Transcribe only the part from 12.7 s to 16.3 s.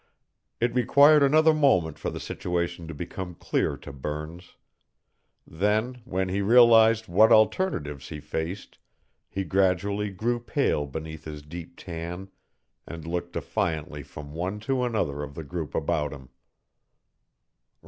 and looked defiantly from one to another of the group about him.